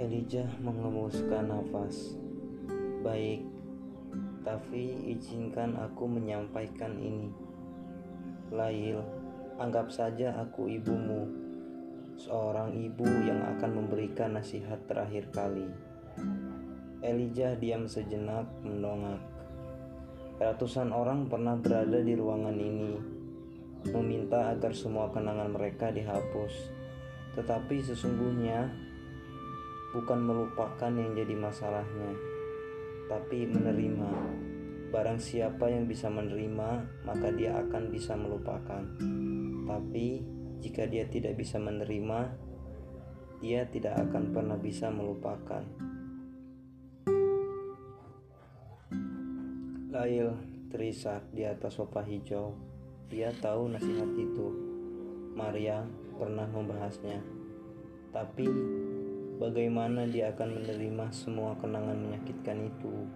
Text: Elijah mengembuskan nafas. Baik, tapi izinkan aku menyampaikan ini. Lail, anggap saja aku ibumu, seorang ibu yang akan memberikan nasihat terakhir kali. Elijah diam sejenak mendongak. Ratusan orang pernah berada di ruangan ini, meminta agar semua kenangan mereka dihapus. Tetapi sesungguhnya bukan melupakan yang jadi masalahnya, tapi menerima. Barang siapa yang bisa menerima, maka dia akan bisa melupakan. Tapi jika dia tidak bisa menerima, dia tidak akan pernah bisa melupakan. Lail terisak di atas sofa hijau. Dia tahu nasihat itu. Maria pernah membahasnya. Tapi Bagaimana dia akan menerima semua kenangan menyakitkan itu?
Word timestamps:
Elijah 0.00 0.48
mengembuskan 0.64 1.52
nafas. 1.52 2.16
Baik, 3.04 3.44
tapi 4.40 4.96
izinkan 5.12 5.76
aku 5.76 6.08
menyampaikan 6.08 6.96
ini. 6.96 7.28
Lail, 8.48 9.04
anggap 9.60 9.92
saja 9.92 10.32
aku 10.40 10.72
ibumu, 10.72 11.28
seorang 12.16 12.72
ibu 12.80 13.04
yang 13.04 13.44
akan 13.44 13.84
memberikan 13.84 14.40
nasihat 14.40 14.80
terakhir 14.88 15.28
kali. 15.36 15.68
Elijah 17.04 17.60
diam 17.60 17.84
sejenak 17.84 18.48
mendongak. 18.64 19.20
Ratusan 20.40 20.96
orang 20.96 21.28
pernah 21.28 21.60
berada 21.60 22.00
di 22.00 22.16
ruangan 22.16 22.56
ini, 22.56 22.96
meminta 23.92 24.48
agar 24.48 24.72
semua 24.72 25.12
kenangan 25.12 25.52
mereka 25.52 25.92
dihapus. 25.92 26.72
Tetapi 27.36 27.84
sesungguhnya 27.84 28.88
bukan 29.90 30.22
melupakan 30.22 30.90
yang 30.90 31.14
jadi 31.18 31.34
masalahnya, 31.34 32.10
tapi 33.10 33.46
menerima. 33.46 34.12
Barang 34.90 35.22
siapa 35.22 35.70
yang 35.70 35.86
bisa 35.86 36.10
menerima, 36.10 36.70
maka 37.06 37.30
dia 37.30 37.54
akan 37.62 37.94
bisa 37.94 38.18
melupakan. 38.18 38.82
Tapi 39.70 40.06
jika 40.58 40.90
dia 40.90 41.06
tidak 41.06 41.38
bisa 41.38 41.62
menerima, 41.62 42.34
dia 43.38 43.64
tidak 43.70 43.96
akan 44.02 44.34
pernah 44.34 44.58
bisa 44.58 44.90
melupakan. 44.90 45.62
Lail 49.90 50.34
terisak 50.70 51.26
di 51.34 51.42
atas 51.46 51.78
sofa 51.78 52.02
hijau. 52.06 52.54
Dia 53.10 53.34
tahu 53.34 53.74
nasihat 53.74 54.10
itu. 54.14 54.48
Maria 55.34 55.82
pernah 56.14 56.46
membahasnya. 56.46 57.18
Tapi 58.14 58.46
Bagaimana 59.40 60.04
dia 60.04 60.28
akan 60.36 60.60
menerima 60.60 61.08
semua 61.16 61.56
kenangan 61.56 61.96
menyakitkan 61.96 62.60
itu? 62.60 63.08